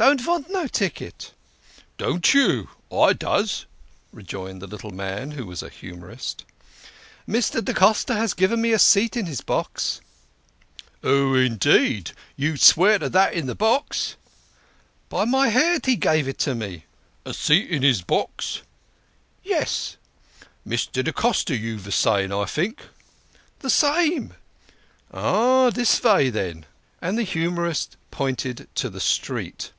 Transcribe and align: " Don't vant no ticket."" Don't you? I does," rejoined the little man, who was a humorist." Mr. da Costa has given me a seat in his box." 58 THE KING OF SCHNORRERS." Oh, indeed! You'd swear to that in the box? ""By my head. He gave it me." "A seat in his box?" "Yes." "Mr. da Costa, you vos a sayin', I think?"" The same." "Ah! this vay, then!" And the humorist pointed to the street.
" - -
Don't 0.00 0.22
vant 0.22 0.48
no 0.48 0.66
ticket."" 0.66 1.32
Don't 1.98 2.32
you? 2.32 2.70
I 2.90 3.12
does," 3.12 3.66
rejoined 4.12 4.62
the 4.62 4.66
little 4.66 4.92
man, 4.92 5.32
who 5.32 5.44
was 5.44 5.62
a 5.62 5.68
humorist." 5.68 6.46
Mr. 7.28 7.62
da 7.62 7.74
Costa 7.74 8.14
has 8.14 8.32
given 8.32 8.62
me 8.62 8.72
a 8.72 8.78
seat 8.78 9.14
in 9.14 9.26
his 9.26 9.42
box." 9.42 10.00
58 11.02 11.02
THE 11.02 11.08
KING 11.10 11.12
OF 11.12 11.12
SCHNORRERS." 11.12 11.30
Oh, 11.34 11.34
indeed! 11.34 12.10
You'd 12.34 12.60
swear 12.62 12.98
to 12.98 13.08
that 13.10 13.34
in 13.34 13.44
the 13.46 13.54
box? 13.54 14.16
""By 15.10 15.26
my 15.26 15.48
head. 15.48 15.84
He 15.84 15.96
gave 15.96 16.26
it 16.26 16.46
me." 16.46 16.86
"A 17.26 17.34
seat 17.34 17.68
in 17.68 17.82
his 17.82 18.00
box?" 18.00 18.62
"Yes." 19.44 19.98
"Mr. 20.66 21.04
da 21.04 21.12
Costa, 21.12 21.54
you 21.54 21.76
vos 21.78 21.88
a 21.88 21.92
sayin', 21.92 22.32
I 22.32 22.46
think?"" 22.46 22.80
The 23.60 23.68
same." 23.68 24.32
"Ah! 25.12 25.68
this 25.68 25.98
vay, 25.98 26.30
then!" 26.30 26.64
And 27.02 27.18
the 27.18 27.22
humorist 27.22 27.98
pointed 28.10 28.66
to 28.76 28.88
the 28.88 28.98
street. 28.98 29.72